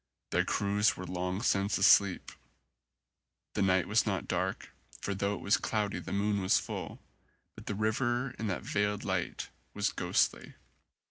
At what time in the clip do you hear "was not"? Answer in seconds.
3.87-4.27